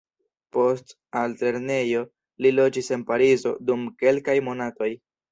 Post 0.55 0.93
altlernejo, 1.19 2.01
li 2.45 2.51
loĝis 2.59 2.89
en 2.97 3.03
Parizo 3.11 3.51
dum 3.69 3.83
kelkaj 4.05 4.35
monatoj. 4.49 4.89